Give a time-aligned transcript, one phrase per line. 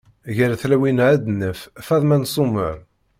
[0.35, 2.75] Gar tlawin-a ad naf: Faḍma n Summer.